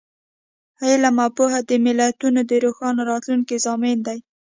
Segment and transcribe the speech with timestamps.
[0.87, 4.17] علم او پوهه د ملتونو د روښانه راتلونکي ضامن دی.